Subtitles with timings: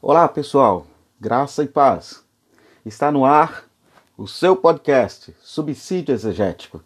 [0.00, 0.86] Olá, pessoal.
[1.20, 2.24] Graça e paz.
[2.86, 3.64] Está no ar
[4.16, 6.80] o seu podcast Subsídio Exegético.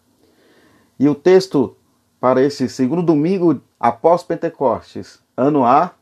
[0.99, 1.77] E o texto
[2.19, 5.93] para esse segundo domingo após Pentecostes, ano A,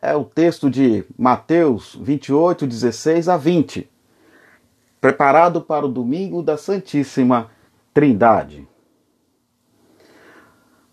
[0.00, 3.88] é o texto de Mateus 28, 16 a 20,
[5.00, 7.52] preparado para o domingo da Santíssima
[7.94, 8.66] Trindade.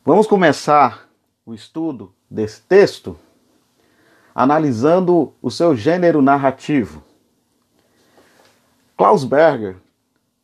[0.05, 1.09] Vamos começar
[1.43, 3.18] o estudo desse texto
[4.40, 7.04] analisando o seu gênero narrativo.
[8.96, 9.76] Klaus Berger,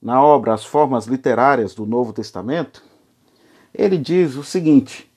[0.02, 2.84] na obra As Formas Literárias do Novo Testamento,
[3.74, 5.10] ele diz o seguinte: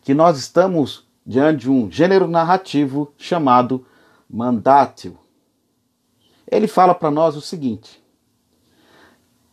[0.00, 3.84] que nós estamos diante de um gênero narrativo chamado
[4.30, 5.18] mandátil.
[6.50, 8.02] Ele fala para nós o seguinte: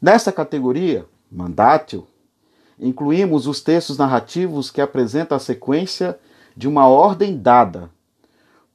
[0.01, 2.07] nessa categoria, mandátil,
[2.79, 6.17] incluímos os textos narrativos que apresentam a sequência
[6.55, 7.91] de uma ordem dada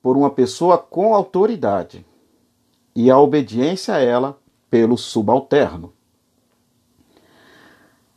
[0.02, 2.04] por uma pessoa com autoridade
[2.94, 4.38] e a obediência a ela
[4.70, 5.92] pelo subalterno.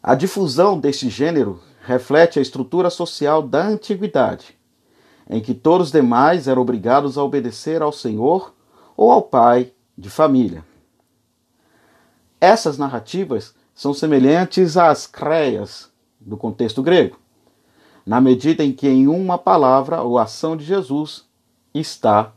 [0.01, 4.57] A difusão deste gênero reflete a estrutura social da antiguidade,
[5.29, 8.53] em que todos os demais eram obrigados a obedecer ao Senhor
[8.97, 10.65] ou ao pai de família.
[12.39, 17.19] Essas narrativas são semelhantes às creias do contexto grego,
[18.05, 21.29] na medida em que em uma palavra ou ação de Jesus
[21.73, 22.31] está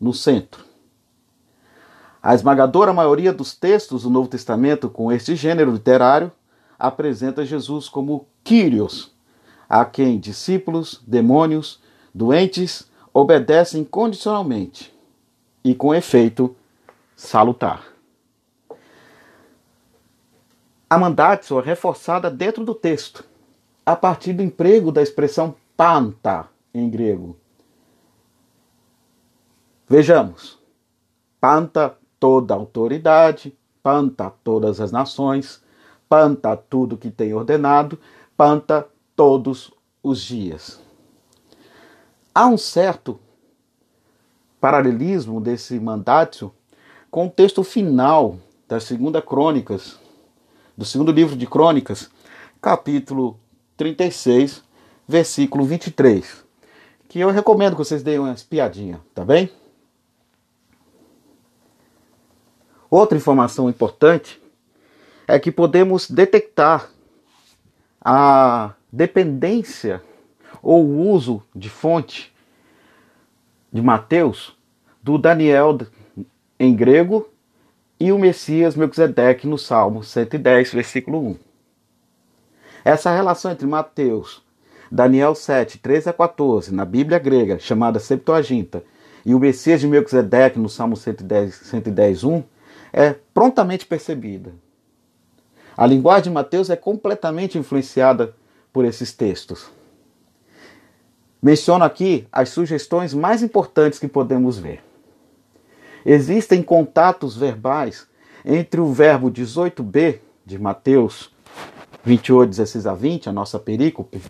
[0.00, 0.64] no centro.
[2.22, 6.30] A esmagadora maioria dos textos do Novo Testamento com este gênero literário
[6.78, 9.14] apresenta Jesus como Kyrios,
[9.68, 11.80] a quem discípulos, demônios,
[12.14, 14.92] doentes obedecem condicionalmente
[15.64, 16.54] e com efeito
[17.16, 17.84] salutar.
[20.88, 23.24] A mandatio é reforçada dentro do texto,
[23.86, 27.36] a partir do emprego da expressão panta em grego,
[29.90, 30.56] Vejamos.
[31.40, 35.60] Panta toda autoridade, panta todas as nações,
[36.08, 37.98] panta tudo que tem ordenado,
[38.36, 38.86] panta
[39.16, 40.80] todos os dias.
[42.32, 43.18] Há um certo
[44.60, 46.52] paralelismo desse mandato
[47.10, 49.98] com o texto final da segunda Crônicas,
[50.76, 52.08] do segundo livro de Crônicas,
[52.62, 53.40] capítulo
[53.76, 54.62] 36,
[55.08, 56.44] versículo 23,
[57.08, 59.50] que eu recomendo que vocês deem uma espiadinha, tá bem?
[62.90, 64.42] Outra informação importante
[65.28, 66.90] é que podemos detectar
[68.00, 70.02] a dependência
[70.60, 72.34] ou o uso de fonte
[73.72, 74.56] de Mateus
[75.00, 75.78] do Daniel
[76.58, 77.28] em grego
[77.98, 81.36] e o Messias Melquisedeque no Salmo 110, versículo 1.
[82.84, 84.42] Essa relação entre Mateus,
[84.90, 88.82] Daniel 7, 13 a 14, na Bíblia grega, chamada Septuaginta,
[89.24, 92.42] e o Messias de Melquisedeque no Salmo 110, 110 1,
[92.92, 94.52] é prontamente percebida.
[95.76, 98.34] A linguagem de Mateus é completamente influenciada
[98.72, 99.70] por esses textos.
[101.42, 104.82] Menciono aqui as sugestões mais importantes que podemos ver.
[106.04, 108.06] Existem contatos verbais
[108.44, 111.30] entre o verbo 18b de Mateus
[112.04, 114.20] 28, 16 a 20, a nossa perícope,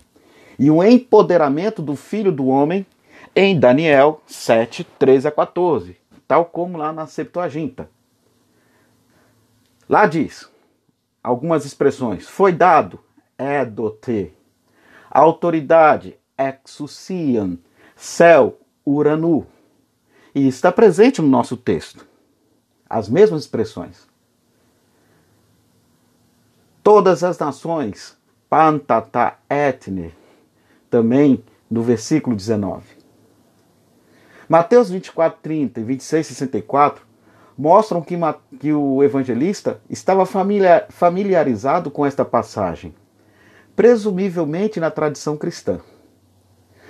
[0.59, 2.85] e o empoderamento do Filho do Homem
[3.35, 7.89] em Daniel 7, 13 a 14, tal como lá na Septuaginta.
[9.91, 10.49] Lá diz
[11.21, 13.01] algumas expressões: foi dado,
[13.37, 14.33] edote,
[15.11, 17.59] autoridade, exousian,
[17.97, 18.57] céu,
[18.87, 19.45] uranu.
[20.33, 22.07] E está presente no nosso texto.
[22.89, 24.09] As mesmas expressões.
[26.85, 28.17] Todas as nações,
[28.49, 30.15] pantata etne,
[30.89, 32.85] também no versículo 19.
[34.49, 37.10] Mateus 24, 30 e 26, 64
[37.61, 38.17] mostram que,
[38.59, 42.95] que o evangelista estava familiarizado com esta passagem,
[43.77, 45.79] presumivelmente na tradição cristã.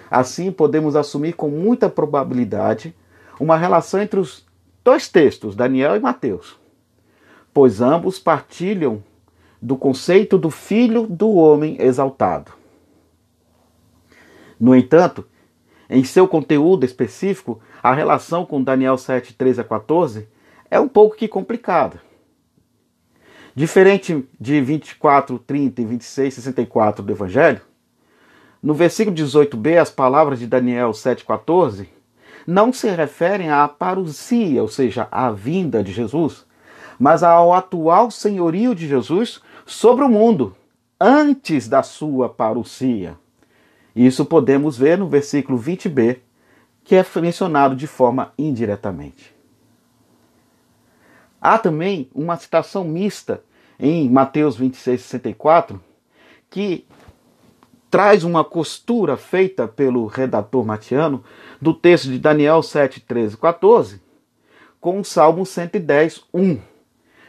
[0.08, 2.94] Assim, podemos assumir com muita probabilidade
[3.40, 4.46] uma relação entre os
[4.84, 6.56] dois textos, Daniel e Mateus,
[7.52, 9.02] pois ambos partilham
[9.60, 12.52] do conceito do Filho do Homem exaltado.
[14.58, 15.26] No entanto,
[15.88, 20.28] em seu conteúdo específico, a relação com Daniel 7, 13 a 14
[20.70, 22.00] é um pouco que complicada.
[23.54, 27.60] Diferente de 24, 30 e 26, 64 do Evangelho,
[28.62, 31.88] no versículo 18b, as palavras de Daniel 7,14
[32.46, 36.46] não se referem à parousia, ou seja, à vinda de Jesus,
[36.98, 40.54] mas ao atual senhorio de Jesus sobre o mundo,
[41.00, 43.16] antes da sua parousia.
[43.96, 46.18] Isso podemos ver no versículo 20b,
[46.84, 49.39] que é mencionado de forma indiretamente.
[51.40, 53.42] Há também uma citação mista
[53.78, 55.80] em Mateus 26, 64,
[56.50, 56.84] que
[57.90, 61.24] traz uma costura feita pelo redator matiano
[61.60, 64.00] do texto de Daniel 7, 13 14,
[64.80, 66.58] com o Salmo 110, 1,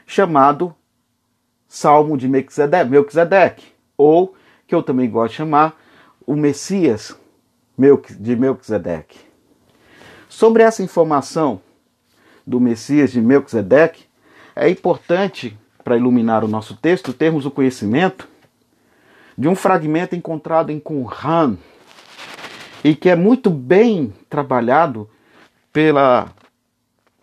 [0.05, 0.75] chamado
[1.67, 3.65] Salmo de Melquisedeque,
[3.97, 4.35] ou,
[4.67, 5.79] que eu também gosto de chamar,
[6.27, 7.17] o Messias
[8.19, 9.19] de Melquisedeque.
[10.29, 11.61] Sobre essa informação
[12.45, 14.05] do Messias de Melquisedeque,
[14.55, 18.27] é importante, para iluminar o nosso texto, termos o conhecimento
[19.37, 21.57] de um fragmento encontrado em Qumran
[22.83, 25.09] e que é muito bem trabalhado
[25.71, 26.29] pela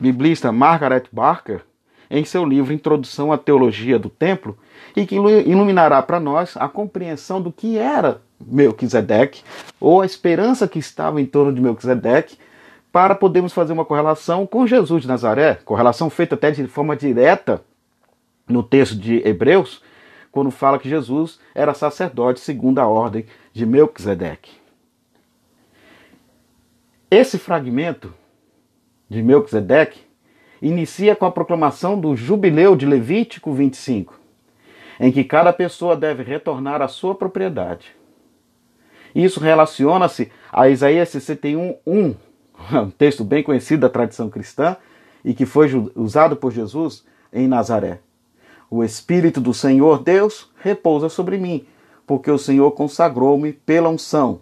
[0.00, 1.62] biblista Margaret Barker
[2.10, 4.56] em seu livro Introdução à Teologia do Templo
[4.96, 9.42] e que iluminará para nós a compreensão do que era Melquisedeque
[9.80, 12.38] ou a esperança que estava em torno de Melquisedeque
[12.98, 17.62] para podermos fazer uma correlação com Jesus de Nazaré, correlação feita até de forma direta
[18.48, 19.80] no texto de Hebreus,
[20.32, 24.50] quando fala que Jesus era sacerdote segundo a ordem de Melquisedeque.
[27.08, 28.12] Esse fragmento
[29.08, 30.00] de Melquisedeque
[30.60, 34.18] inicia com a proclamação do jubileu de Levítico 25,
[34.98, 37.94] em que cada pessoa deve retornar à sua propriedade.
[39.14, 42.27] Isso relaciona-se a Isaías 61, 1,
[42.72, 44.76] um texto bem conhecido da tradição cristã
[45.24, 48.00] e que foi usado por Jesus em Nazaré.
[48.70, 51.66] O Espírito do Senhor Deus repousa sobre mim,
[52.06, 54.40] porque o Senhor consagrou-me pela unção,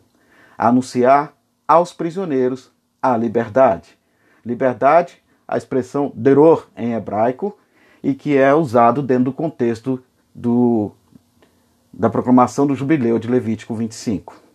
[0.58, 1.34] a anunciar
[1.66, 2.70] aos prisioneiros
[3.00, 3.96] a liberdade.
[4.44, 7.56] Liberdade, a expressão deror em hebraico,
[8.02, 10.02] e que é usado dentro do contexto
[10.34, 10.92] do,
[11.92, 14.45] da proclamação do jubileu de Levítico 25.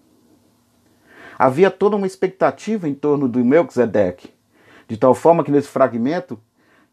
[1.42, 4.30] Havia toda uma expectativa em torno do Melquisedeque,
[4.88, 6.40] de tal forma que nesse fragmento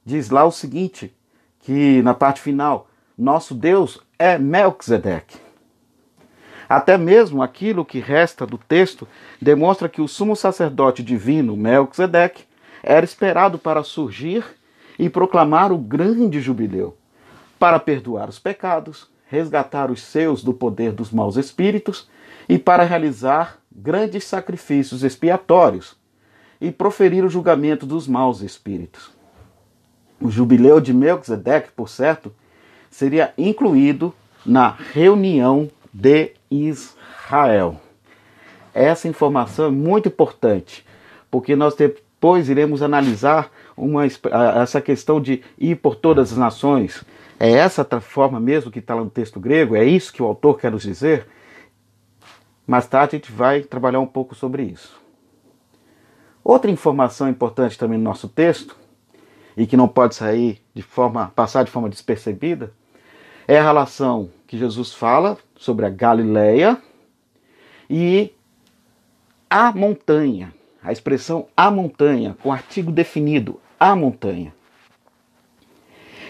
[0.03, 1.15] diz lá o seguinte:
[1.61, 5.37] que na parte final, nosso Deus é Melquisedeque.
[6.67, 9.07] Até mesmo aquilo que resta do texto
[9.39, 12.45] demonstra que o sumo sacerdote divino Melquisedeque
[12.83, 14.43] era esperado para surgir
[14.99, 16.97] e proclamar o grande jubileu,
[17.59, 22.09] para perdoar os pecados, resgatar os seus do poder dos maus espíritos
[22.49, 25.97] e para realizar grandes sacrifícios expiatórios
[26.61, 29.11] e proferir o julgamento dos maus espíritos.
[30.21, 32.35] O jubileu de Melquisedeque, por certo,
[32.91, 34.13] seria incluído
[34.45, 37.81] na reunião de Israel.
[38.75, 40.85] Essa informação é muito importante,
[41.31, 47.05] porque nós depois iremos analisar uma, essa questão de ir por todas as nações.
[47.39, 49.77] É essa forma mesmo que está lá no texto grego?
[49.77, 51.29] É isso que o autor quer nos dizer?
[52.69, 55.01] Mais tarde a gente vai trabalhar um pouco sobre isso.
[56.45, 58.77] Outra informação importante também no nosso texto
[59.57, 62.71] e que não pode sair de forma passar de forma despercebida
[63.47, 66.77] é a relação que Jesus fala sobre a Galileia
[67.89, 68.35] e
[69.49, 74.55] a montanha, a expressão a montanha com artigo definido, a montanha.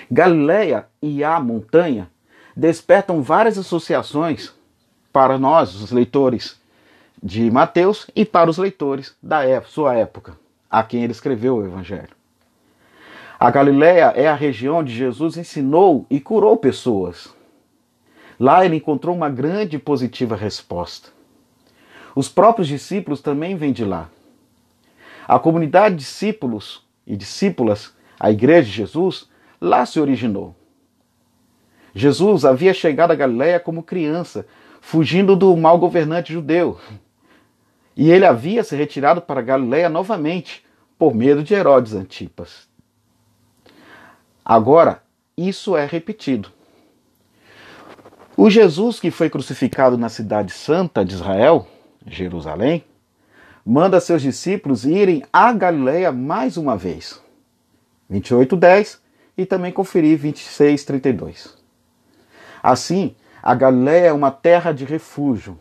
[0.08, 2.08] Galileia e a montanha
[2.56, 4.56] despertam várias associações
[5.12, 6.60] para nós, os leitores
[7.22, 10.38] de Mateus, e para os leitores da sua época,
[10.70, 12.16] a quem ele escreveu o Evangelho.
[13.38, 17.32] A Galiléia é a região onde Jesus ensinou e curou pessoas.
[18.38, 21.10] Lá ele encontrou uma grande e positiva resposta.
[22.14, 24.08] Os próprios discípulos também vêm de lá.
[25.26, 29.28] A comunidade de discípulos e discípulas, a igreja de Jesus,
[29.60, 30.56] lá se originou.
[31.94, 34.46] Jesus havia chegado a Galiléia como criança,
[34.80, 36.78] fugindo do mau governante judeu.
[37.96, 40.64] E ele havia se retirado para Galiléia novamente,
[40.98, 42.68] por medo de Herodes Antipas.
[44.44, 45.02] Agora,
[45.36, 46.50] isso é repetido.
[48.36, 51.66] O Jesus que foi crucificado na cidade santa de Israel,
[52.06, 52.84] Jerusalém,
[53.64, 57.20] manda seus discípulos irem a Galiléia mais uma vez.
[58.10, 59.00] 28:10
[59.36, 61.56] e também conferir 26:32.
[62.62, 65.58] Assim, a Galiléia é uma terra de refúgio,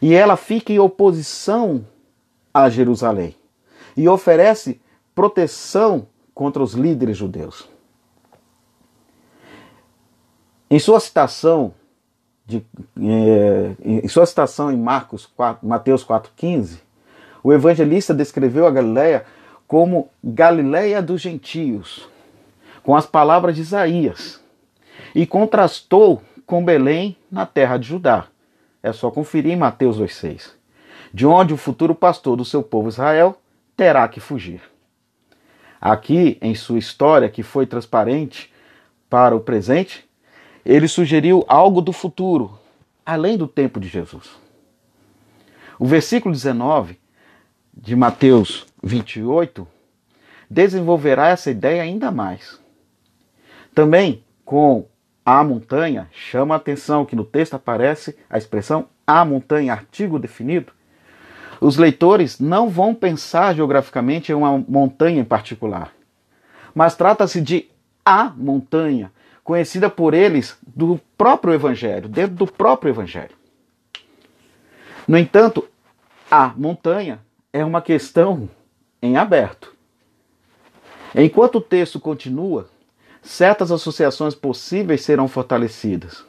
[0.00, 1.86] e ela fica em oposição
[2.52, 3.34] a Jerusalém
[3.96, 4.80] e oferece
[5.14, 7.68] proteção contra os líderes judeus.
[10.70, 11.74] Em sua citação
[12.46, 12.64] de,
[13.00, 16.78] é, em sua citação em Marcos 4, Mateus 4,15,
[17.42, 19.24] o evangelista descreveu a Galiléia
[19.66, 22.08] como Galiléia dos gentios,
[22.82, 24.40] com as palavras de Isaías,
[25.14, 28.26] e contrastou com Belém na terra de Judá.
[28.82, 30.52] É só conferir em Mateus 2,6,
[31.12, 33.38] de onde o futuro pastor do seu povo Israel
[33.76, 34.62] terá que fugir.
[35.78, 38.50] Aqui, em sua história, que foi transparente
[39.10, 40.08] para o presente,
[40.64, 42.58] ele sugeriu algo do futuro,
[43.04, 44.30] além do tempo de Jesus.
[45.78, 46.98] O versículo 19
[47.76, 49.68] de Mateus 28
[50.48, 52.58] desenvolverá essa ideia ainda mais.
[53.74, 54.86] Também com
[55.30, 60.72] a montanha, chama a atenção que no texto aparece a expressão a montanha, artigo definido.
[61.60, 65.92] Os leitores não vão pensar geograficamente em uma montanha em particular,
[66.74, 67.68] mas trata-se de
[68.02, 69.12] a montanha,
[69.44, 73.36] conhecida por eles do próprio Evangelho, dentro do próprio Evangelho.
[75.06, 75.68] No entanto,
[76.30, 77.20] a montanha
[77.52, 78.48] é uma questão
[79.02, 79.74] em aberto.
[81.14, 82.70] Enquanto o texto continua,
[83.22, 86.24] certas associações possíveis serão fortalecidas,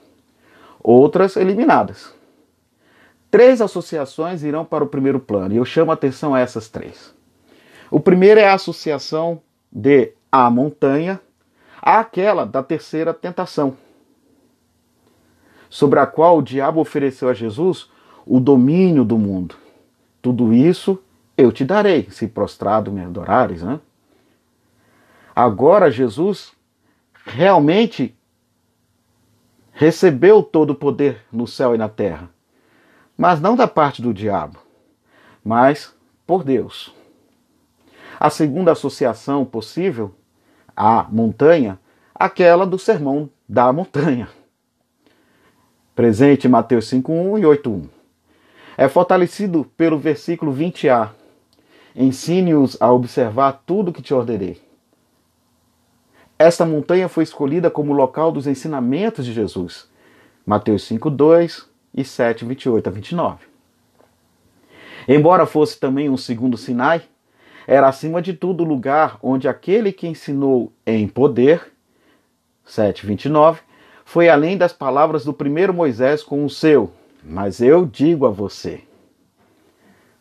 [0.82, 2.14] outras eliminadas.
[3.32, 7.14] Três associações irão para o primeiro plano, e eu chamo a atenção a essas três.
[7.92, 9.42] O primeiro é a associação
[9.72, 11.20] de a montanha
[11.82, 13.78] àquela da terceira tentação,
[15.70, 17.90] sobre a qual o diabo ofereceu a Jesus
[18.26, 19.56] o domínio do mundo.
[20.22, 21.02] Tudo isso
[21.38, 23.64] eu te darei, se prostrado me adorares.
[23.64, 23.80] Né?
[25.36, 26.52] Agora Jesus
[27.30, 28.16] realmente
[29.72, 32.30] recebeu todo o poder no céu e na terra,
[33.18, 34.60] mas não da parte do diabo,
[35.44, 35.94] mas
[36.26, 36.94] por Deus.
[38.20, 40.14] A segunda associação possível,
[40.76, 41.80] a montanha,
[42.14, 44.28] aquela do sermão da montanha.
[45.96, 47.90] Presente em Mateus 5.1 e 8.1.
[48.78, 51.10] É fortalecido pelo versículo 20a.
[51.96, 54.69] Ensine-os a observar tudo que te ordenei.
[56.40, 59.90] Esta montanha foi escolhida como local dos ensinamentos de Jesus.
[60.46, 63.46] Mateus 5, 2 e 7, 28 a 29.
[65.06, 67.02] Embora fosse também um segundo Sinai,
[67.68, 71.74] era acima de tudo o lugar onde aquele que ensinou em poder,
[72.64, 73.62] 7, 29,
[74.06, 78.82] foi além das palavras do primeiro Moisés com o seu, mas eu digo a você.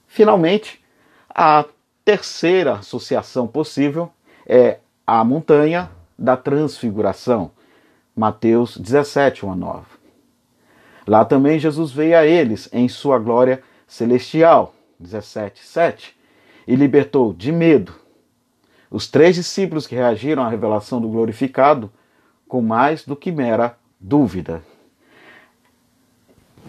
[0.08, 0.84] Finalmente,
[1.32, 1.64] a
[2.04, 4.10] terceira associação possível
[4.44, 7.50] é a montanha da transfiguração.
[8.14, 9.87] Mateus 17, 1 a 9.
[11.06, 16.16] Lá também Jesus veio a eles em sua glória celestial, 17, 7,
[16.66, 17.94] e libertou de medo
[18.90, 21.90] os três discípulos que reagiram à revelação do glorificado
[22.46, 24.62] com mais do que mera dúvida.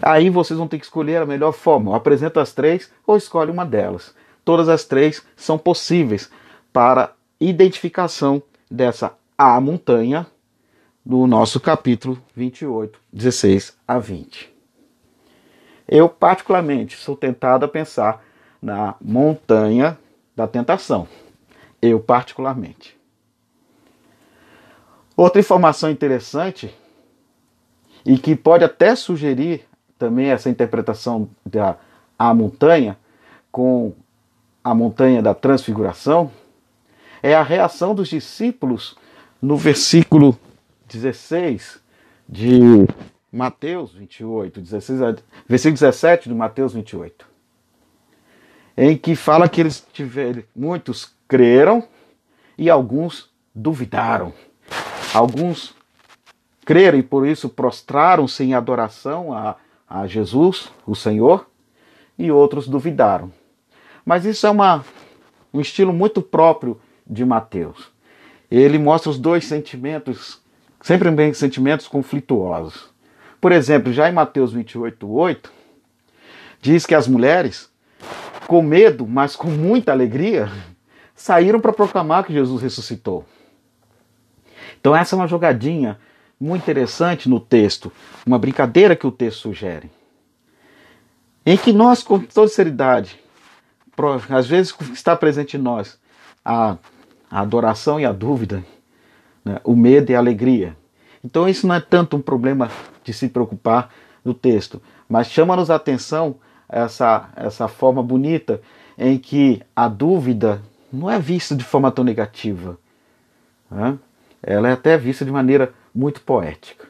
[0.01, 1.91] Aí vocês vão ter que escolher a melhor forma.
[1.91, 4.13] Ou apresenta as três ou escolhe uma delas.
[4.43, 6.29] Todas as três são possíveis
[6.71, 10.27] para identificação dessa a montanha
[11.05, 14.53] do nosso capítulo 28, 16 a 20.
[15.87, 18.21] Eu, particularmente, sou tentado a pensar
[18.61, 19.97] na montanha
[20.35, 21.07] da tentação.
[21.81, 22.99] Eu, particularmente.
[25.15, 26.75] Outra informação interessante
[28.05, 29.65] e que pode até sugerir
[29.97, 31.77] também essa interpretação da
[32.17, 32.97] a montanha
[33.49, 33.93] com
[34.61, 36.29] a montanha da transfiguração
[37.23, 38.97] é a reação dos discípulos
[39.41, 40.37] no versículo
[40.87, 41.81] 16
[42.27, 42.85] de
[43.31, 47.25] Mateus 28, 16, versículo 17 de Mateus 28,
[48.75, 51.87] em que fala que eles tiveram, muitos creram
[52.57, 54.33] e alguns duvidaram.
[55.13, 55.75] Alguns
[56.65, 59.55] creram e por isso prostraram-se em adoração a,
[59.87, 61.49] a Jesus, o Senhor,
[62.17, 63.31] e outros duvidaram.
[64.05, 64.83] Mas isso é uma,
[65.53, 67.91] um estilo muito próprio de Mateus
[68.49, 70.41] ele mostra os dois sentimentos,
[70.81, 72.89] sempre bem sentimentos conflituosos.
[73.39, 75.51] Por exemplo, já em Mateus 28, 8,
[76.61, 77.71] diz que as mulheres,
[78.47, 80.49] com medo, mas com muita alegria,
[81.15, 83.25] saíram para proclamar que Jesus ressuscitou.
[84.79, 85.99] Então, essa é uma jogadinha
[86.39, 87.91] muito interessante no texto,
[88.25, 89.91] uma brincadeira que o texto sugere.
[91.45, 93.19] Em que nós, com toda sinceridade,
[94.29, 95.99] às vezes está presente em nós
[96.43, 96.77] a
[97.29, 98.63] a adoração e a dúvida,
[99.43, 99.59] né?
[99.63, 100.75] o medo e a alegria.
[101.23, 102.69] Então isso não é tanto um problema
[103.03, 103.89] de se preocupar
[104.23, 106.35] no texto, mas chama-nos a atenção
[106.67, 108.61] essa, essa forma bonita
[108.97, 112.77] em que a dúvida não é vista de forma tão negativa.
[113.69, 113.97] Né?
[114.41, 116.87] Ela é até vista de maneira muito poética.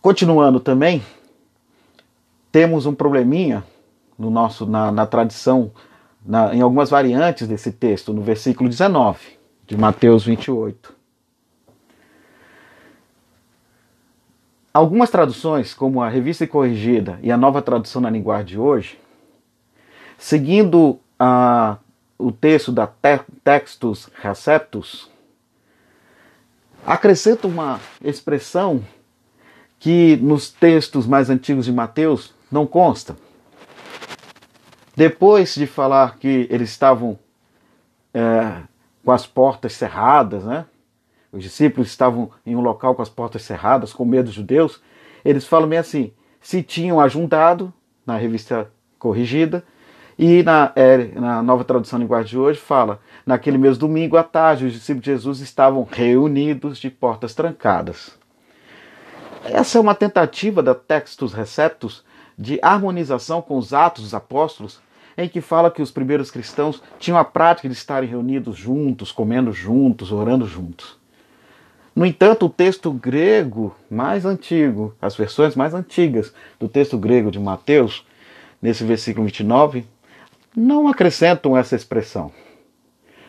[0.00, 1.02] Continuando também,
[2.50, 3.62] temos um probleminha
[4.18, 5.70] no nosso, na, na tradição
[6.24, 9.18] na, em algumas variantes desse texto, no versículo 19
[9.66, 10.94] de Mateus 28.
[14.72, 18.98] Algumas traduções, como a Revista Corrigida e a Nova Tradução na Linguagem de hoje,
[20.20, 21.78] Seguindo a,
[22.18, 25.10] o texto da te, Textus Receptus,
[26.86, 28.84] acrescenta uma expressão
[29.78, 33.16] que nos textos mais antigos de Mateus não consta.
[35.00, 37.18] Depois de falar que eles estavam
[38.12, 38.52] é,
[39.02, 40.66] com as portas cerradas, né?
[41.32, 44.78] Os discípulos estavam em um local com as portas cerradas, com medo dos judeus.
[45.24, 47.72] Eles falam bem assim: se tinham ajuntado,
[48.04, 49.64] na revista corrigida,
[50.18, 54.22] e na, é, na nova tradução em linguagem de hoje fala: naquele mesmo domingo à
[54.22, 58.18] tarde, os discípulos de Jesus estavam reunidos de portas trancadas.
[59.46, 62.04] Essa é uma tentativa da Textus Receptus
[62.36, 64.78] de harmonização com os Atos dos Apóstolos,
[65.24, 69.52] em que fala que os primeiros cristãos tinham a prática de estarem reunidos juntos, comendo
[69.52, 70.98] juntos, orando juntos.
[71.94, 77.38] No entanto, o texto grego mais antigo, as versões mais antigas do texto grego de
[77.38, 78.06] Mateus,
[78.62, 79.84] nesse versículo 29,
[80.56, 82.32] não acrescentam essa expressão.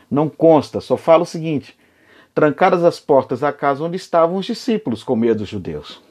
[0.09, 1.77] Não consta, só fala o seguinte:
[2.33, 6.01] trancadas as portas da casa onde estavam os discípulos com medo dos judeus.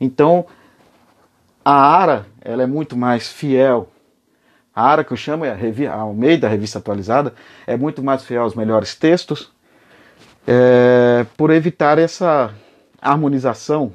[0.00, 0.46] Então,
[1.64, 3.88] a Ara ela é muito mais fiel.
[4.78, 5.56] A Ara que eu chamo é
[5.88, 7.34] ao meio da revista atualizada
[7.66, 9.50] é muito mais fiel aos melhores textos,
[10.46, 12.54] é, por evitar essa
[13.02, 13.92] harmonização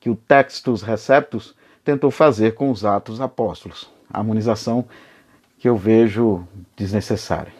[0.00, 3.90] que o Textus Receptus tentou fazer com os Atos Apóstolos.
[4.10, 4.86] A harmonização
[5.58, 6.42] que eu vejo
[6.74, 7.52] desnecessária.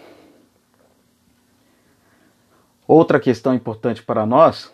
[2.86, 4.72] Outra questão importante para nós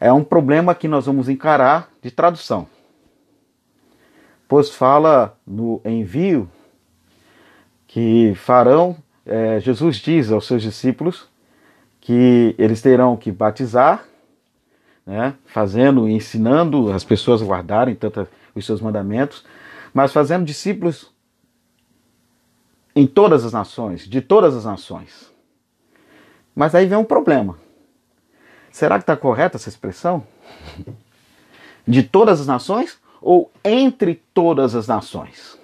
[0.00, 2.66] é um problema que nós vamos encarar de tradução.
[4.48, 6.50] Pois fala no envio
[7.86, 11.28] que farão, é, Jesus diz aos seus discípulos
[12.00, 14.06] que eles terão que batizar,
[15.04, 19.44] né, fazendo e ensinando as pessoas a guardarem tanto os seus mandamentos,
[19.92, 21.12] mas fazendo discípulos
[22.96, 25.30] em todas as nações, de todas as nações.
[26.54, 27.58] Mas aí vem um problema.
[28.70, 30.26] Será que está correta essa expressão?
[31.86, 35.58] De todas as nações ou entre todas as nações?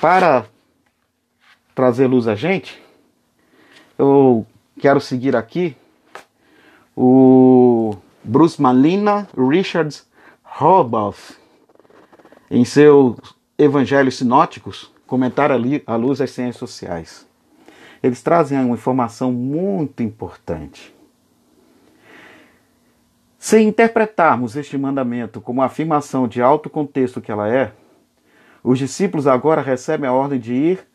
[0.00, 0.46] Para
[1.74, 2.82] trazer luz a gente,
[3.98, 4.46] eu
[4.78, 5.76] quero seguir aqui
[6.96, 10.06] o Bruce Malina Richards
[10.42, 11.38] Roboth
[12.50, 13.16] em seus
[13.56, 17.26] Evangelhos Sinóticos, comentário à luz das ciências sociais
[18.02, 20.91] eles trazem uma informação muito importante.
[23.42, 27.72] Se interpretarmos este mandamento como afirmação de alto contexto que ela é,
[28.62, 30.86] os discípulos agora recebem a ordem de ir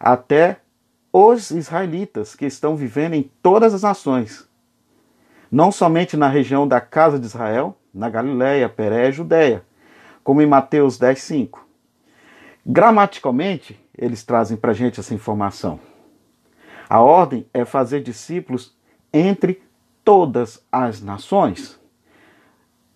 [0.00, 0.56] até
[1.12, 4.50] os israelitas que estão vivendo em todas as nações,
[5.48, 9.62] não somente na região da casa de Israel, na Galiléia, Peré e Judéia,
[10.24, 11.64] como em Mateus 10, 5.
[12.66, 15.78] Gramaticalmente, eles trazem para a gente essa informação.
[16.90, 18.76] A ordem é fazer discípulos
[19.12, 19.62] entre
[20.04, 21.80] todas as nações.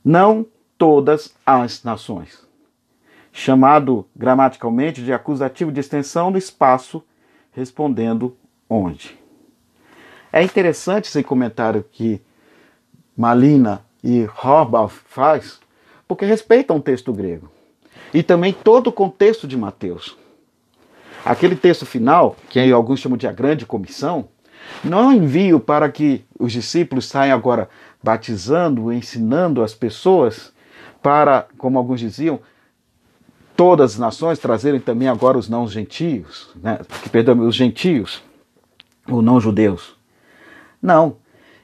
[0.08, 0.46] Não
[0.78, 2.46] todas as nações.
[3.32, 7.02] Chamado gramaticalmente de acusativo de extensão do espaço,
[7.50, 8.36] respondendo
[8.70, 9.18] onde.
[10.32, 12.22] É interessante esse comentário que
[13.16, 15.58] Malina e Horbaugh faz,
[16.06, 17.50] porque respeitam o texto grego
[18.14, 20.16] e também todo o contexto de Mateus.
[21.24, 24.28] Aquele texto final, que alguns chamam de a grande comissão,
[24.84, 27.68] não é um envio para que os discípulos saiam agora
[28.06, 30.52] batizando, ensinando as pessoas
[31.02, 32.38] para, como alguns diziam,
[33.56, 36.78] todas as nações trazerem também agora os não gentios, né?
[37.10, 38.22] perdão, os gentios,
[39.10, 39.96] ou não judeus.
[40.80, 41.16] Não,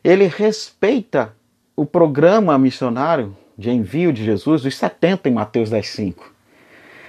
[0.02, 1.32] ele respeita
[1.76, 6.24] o programa missionário de envio de Jesus dos 70 em Mateus 10:5,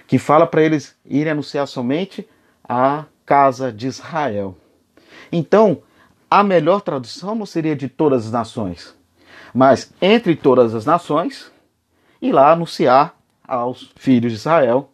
[0.06, 2.28] que fala para eles irem anunciar somente
[2.63, 4.56] a casa de Israel.
[5.32, 5.82] Então,
[6.30, 8.96] a melhor tradução não seria de todas as nações,
[9.54, 11.52] mas entre todas as nações,
[12.22, 14.89] e lá anunciar aos filhos de Israel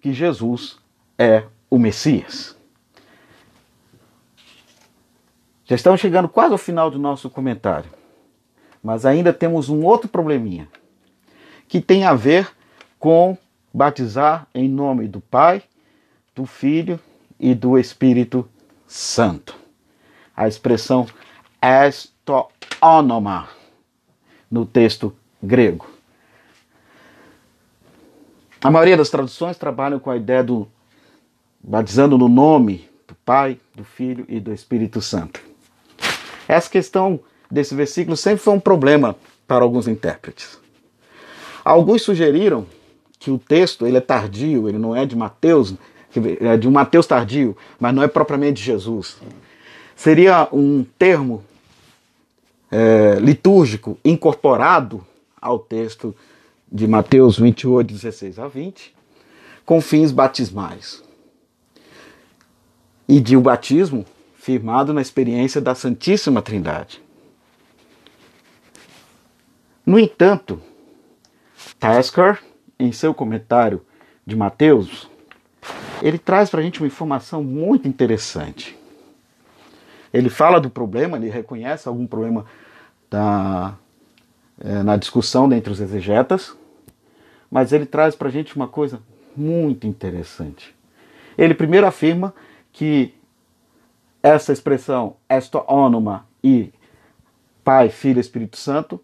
[0.00, 0.78] que Jesus
[1.18, 2.56] é o Messias.
[5.64, 7.90] Já estamos chegando quase ao final do nosso comentário,
[8.82, 10.68] mas ainda temos um outro probleminha
[11.66, 12.50] que tem a ver
[12.98, 13.36] com
[13.72, 15.62] batizar em nome do Pai,
[16.34, 17.00] do Filho
[17.40, 18.48] e do Espírito
[18.86, 19.56] Santo.
[20.36, 21.06] A expressão
[21.62, 23.48] estoonoma
[24.54, 25.12] no texto
[25.42, 25.84] grego.
[28.62, 30.68] A maioria das traduções trabalham com a ideia do
[31.60, 35.40] batizando no nome do Pai, do Filho e do Espírito Santo.
[36.46, 37.18] Essa questão
[37.50, 40.56] desse versículo sempre foi um problema para alguns intérpretes.
[41.64, 42.64] Alguns sugeriram
[43.18, 45.74] que o texto ele é tardio, ele não é de Mateus,
[46.40, 49.16] é de um Mateus tardio, mas não é propriamente de Jesus.
[49.96, 51.42] Seria um termo
[52.76, 55.06] é, litúrgico incorporado
[55.40, 56.12] ao texto
[56.70, 58.92] de Mateus 28, 16 a 20,
[59.64, 61.00] com fins batismais.
[63.08, 67.00] E de o um batismo firmado na experiência da Santíssima Trindade.
[69.86, 70.60] No entanto,
[71.78, 72.42] Tasker,
[72.76, 73.82] em seu comentário
[74.26, 75.08] de Mateus,
[76.02, 78.76] ele traz para a gente uma informação muito interessante.
[80.12, 82.44] Ele fala do problema, ele reconhece algum problema
[83.14, 83.74] da,
[84.60, 86.56] é, na discussão dentre os exegetas,
[87.48, 89.00] mas ele traz para a gente uma coisa
[89.36, 90.74] muito interessante.
[91.38, 92.34] Ele primeiro afirma
[92.72, 93.14] que
[94.20, 96.72] essa expressão esto onoma e
[97.62, 99.00] Pai, Filho e Espírito Santo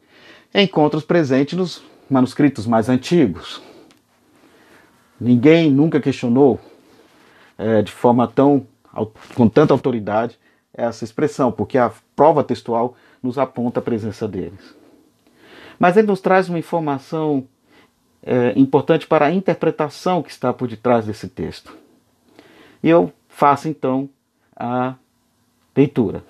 [0.52, 3.62] encontra-os presentes nos manuscritos mais antigos.
[5.20, 6.58] Ninguém nunca questionou
[7.56, 8.66] é, de forma tão
[9.36, 10.36] com tanta autoridade
[10.74, 14.74] essa expressão, porque a prova textual nos aponta a presença deles.
[15.78, 17.46] Mas ele nos traz uma informação
[18.22, 21.76] é, importante para a interpretação que está por detrás desse texto.
[22.82, 24.08] E eu faço então
[24.56, 24.94] a
[25.76, 26.22] leitura.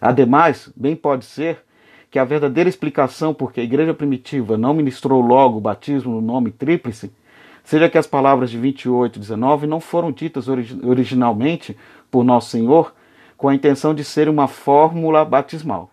[0.00, 1.64] Ademais, bem pode ser
[2.10, 6.20] que a verdadeira explicação por que a igreja primitiva não ministrou logo o batismo no
[6.20, 7.10] nome tríplice
[7.64, 11.76] seja que as palavras de 28 e 19 não foram ditas originalmente
[12.10, 12.94] por Nosso Senhor
[13.36, 15.90] com a intenção de ser uma fórmula batismal.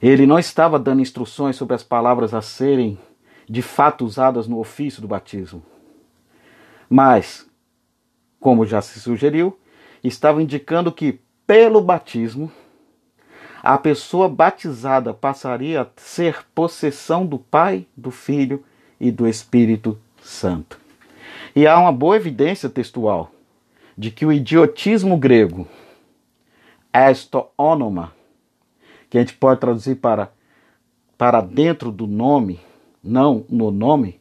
[0.00, 2.98] Ele não estava dando instruções sobre as palavras a serem
[3.48, 5.62] de fato usadas no ofício do batismo.
[6.88, 7.48] Mas,
[8.38, 9.58] como já se sugeriu,
[10.02, 12.52] estava indicando que, pelo batismo,
[13.62, 18.62] a pessoa batizada passaria a ser possessão do Pai, do Filho
[19.00, 20.78] e do Espírito Santo.
[21.56, 23.33] E há uma boa evidência textual
[23.96, 25.66] de que o idiotismo grego
[26.92, 28.12] esto onoma,
[29.10, 30.30] que a gente pode traduzir para
[31.18, 32.60] para dentro do nome,
[33.02, 34.20] não no nome,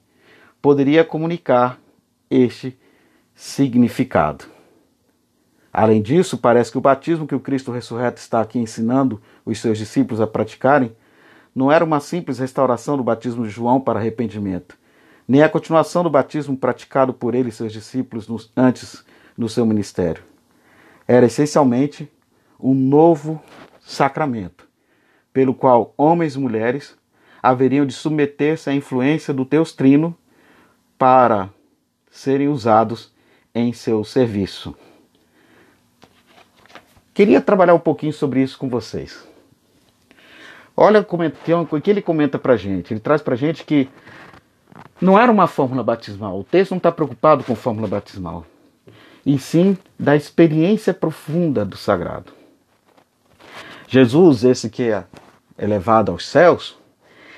[0.61, 1.79] poderia comunicar
[2.29, 2.77] este
[3.35, 4.45] significado.
[5.71, 9.77] Além disso, parece que o batismo que o Cristo ressurreto está aqui ensinando os seus
[9.77, 10.95] discípulos a praticarem
[11.53, 14.77] não era uma simples restauração do batismo de João para arrependimento,
[15.27, 19.03] nem a continuação do batismo praticado por ele e seus discípulos antes
[19.37, 20.23] no seu ministério.
[21.07, 22.11] Era essencialmente
[22.59, 23.41] um novo
[23.81, 24.67] sacramento,
[25.31, 26.97] pelo qual homens e mulheres
[27.41, 30.15] haveriam de submeter-se à influência do Deus Trino
[30.97, 31.49] para
[32.09, 33.11] serem usados
[33.53, 34.75] em seu serviço.
[37.13, 39.27] Queria trabalhar um pouquinho sobre isso com vocês.
[40.75, 42.93] Olha o que ele comenta para gente.
[42.93, 43.87] Ele traz para gente que
[44.99, 46.39] não era uma fórmula batismal.
[46.39, 48.45] O texto não está preocupado com fórmula batismal,
[49.25, 52.33] e sim da experiência profunda do sagrado.
[53.87, 55.05] Jesus, esse que é
[55.57, 56.77] elevado aos céus,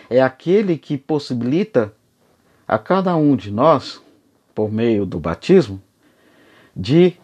[0.10, 1.94] é aquele que possibilita
[2.68, 4.02] a cada um de nós,
[4.54, 5.82] por meio do batismo,
[6.76, 7.18] de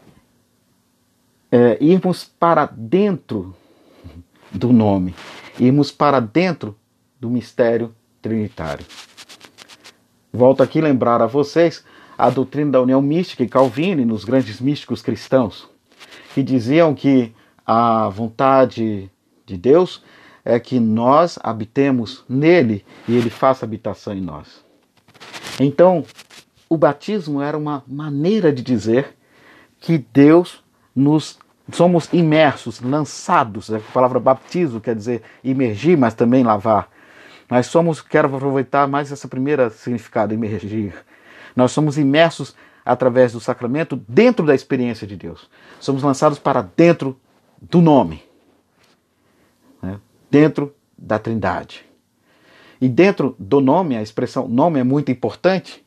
[1.51, 3.55] é, irmos para dentro
[4.51, 5.15] do nome,
[5.59, 6.77] irmos para dentro
[7.19, 8.85] do mistério trinitário.
[10.31, 11.83] Volto aqui lembrar a vocês
[12.21, 15.67] a doutrina da união mística e Calvino nos grandes místicos cristãos,
[16.35, 17.33] que diziam que
[17.65, 19.09] a vontade
[19.43, 20.03] de Deus
[20.45, 24.63] é que nós habitemos nele e ele faça habitação em nós.
[25.59, 26.05] Então,
[26.69, 29.15] o batismo era uma maneira de dizer
[29.79, 30.63] que Deus
[30.95, 31.39] nos
[31.71, 33.73] somos imersos, lançados.
[33.73, 36.87] A palavra baptizo quer dizer imergir, mas também lavar.
[37.49, 40.93] Nós somos, quero aproveitar mais essa primeira significado, imergir.
[41.55, 45.49] Nós somos imersos através do sacramento dentro da experiência de Deus.
[45.79, 47.19] Somos lançados para dentro
[47.61, 48.23] do nome,
[49.81, 49.99] né?
[50.29, 51.85] dentro da Trindade.
[52.79, 55.85] E dentro do nome, a expressão nome é muito importante,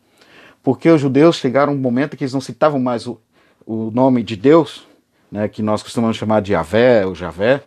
[0.63, 3.21] porque os judeus chegaram a um momento que eles não citavam mais o,
[3.67, 4.87] o nome de Deus,
[5.31, 7.65] né, que nós costumamos chamar de Javé ou Javé,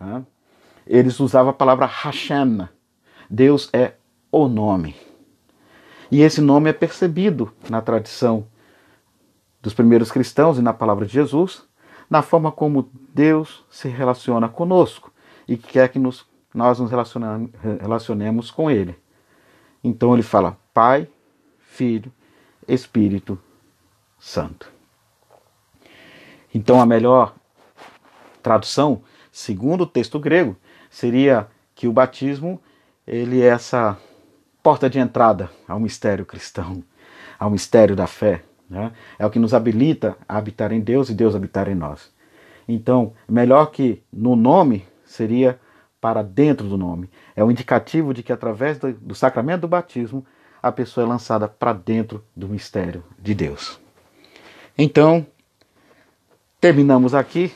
[0.00, 0.24] né,
[0.86, 2.68] eles usavam a palavra Hashem.
[3.30, 3.92] Deus é
[4.30, 4.94] o nome.
[6.10, 8.46] E esse nome é percebido na tradição
[9.60, 11.64] dos primeiros cristãos e na palavra de Jesus,
[12.08, 15.12] na forma como Deus se relaciona conosco
[15.48, 16.90] e quer que nos, nós nos
[17.80, 18.96] relacionemos com Ele.
[19.82, 21.08] Então ele fala Pai,
[21.58, 22.12] Filho,
[22.66, 23.38] Espírito
[24.18, 24.70] Santo.
[26.54, 27.34] Então a melhor
[28.42, 30.56] tradução, segundo o texto grego,
[30.88, 32.60] seria que o batismo
[33.06, 33.98] ele é essa
[34.66, 36.82] porta de entrada ao mistério cristão,
[37.38, 38.42] ao mistério da fé.
[38.68, 38.90] Né?
[39.16, 42.12] É o que nos habilita a habitar em Deus e Deus habitar em nós.
[42.66, 45.60] Então, melhor que no nome seria
[46.00, 47.08] para dentro do nome.
[47.36, 50.26] É um indicativo de que através do, sacramento do batismo
[50.60, 53.78] a pessoa é lançada para dentro do mistério de Deus.
[54.76, 55.24] Então,
[56.60, 57.52] terminamos aqui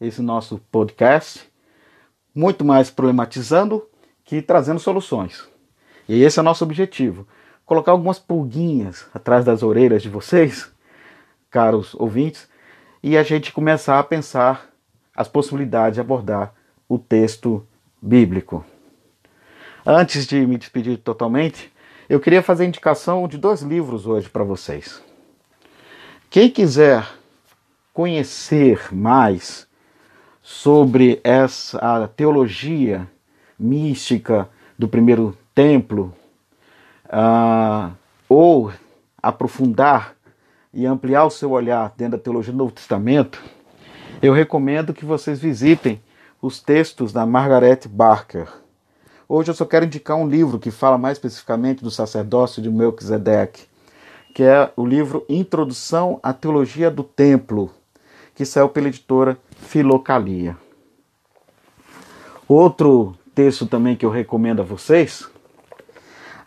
[0.00, 1.46] esse nosso podcast,
[2.34, 3.86] muito mais problematizando
[4.24, 5.54] que trazendo soluções.
[6.08, 7.26] E esse é o nosso objetivo:
[7.64, 10.70] colocar algumas pulguinhas atrás das orelhas de vocês,
[11.50, 12.48] caros ouvintes,
[13.02, 14.70] e a gente começar a pensar
[15.14, 16.54] as possibilidades de abordar
[16.88, 17.66] o texto
[18.00, 18.64] bíblico.
[19.84, 21.72] Antes de me despedir totalmente,
[22.08, 25.02] eu queria fazer indicação de dois livros hoje para vocês.
[26.28, 27.08] Quem quiser
[27.92, 29.66] conhecer mais
[30.42, 33.08] sobre essa teologia
[33.58, 36.12] mística do primeiro templo,
[37.06, 37.90] uh,
[38.28, 38.70] ou
[39.22, 40.14] aprofundar
[40.70, 43.42] e ampliar o seu olhar dentro da teologia do Novo Testamento,
[44.20, 45.98] eu recomendo que vocês visitem
[46.42, 48.48] os textos da Margaret Barker.
[49.26, 53.64] Hoje eu só quero indicar um livro que fala mais especificamente do sacerdócio de Melquisedeque,
[54.34, 57.70] que é o livro Introdução à Teologia do Templo,
[58.34, 60.54] que saiu pela editora Filocalia.
[62.46, 65.26] Outro texto também que eu recomendo a vocês,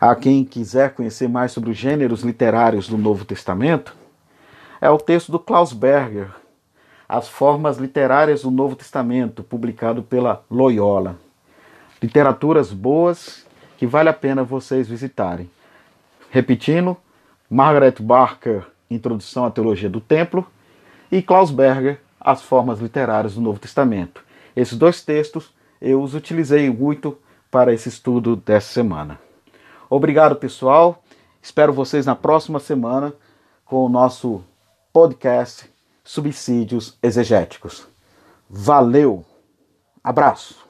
[0.00, 3.94] a quem quiser conhecer mais sobre os gêneros literários do Novo Testamento,
[4.80, 6.30] é o texto do Klaus Berger,
[7.06, 11.16] As Formas Literárias do Novo Testamento, publicado pela Loyola.
[12.02, 13.44] Literaturas boas
[13.76, 15.50] que vale a pena vocês visitarem.
[16.30, 16.96] Repetindo,
[17.50, 20.46] Margaret Barker, Introdução à Teologia do Templo,
[21.12, 24.24] e Klaus Berger, As Formas Literárias do Novo Testamento.
[24.56, 27.18] Esses dois textos eu os utilizei muito
[27.50, 29.18] para esse estudo dessa semana.
[29.90, 31.02] Obrigado, pessoal.
[31.42, 33.12] Espero vocês na próxima semana
[33.64, 34.44] com o nosso
[34.92, 35.68] podcast
[36.04, 37.88] Subsídios Exegéticos.
[38.48, 39.24] Valeu!
[40.02, 40.69] Abraço!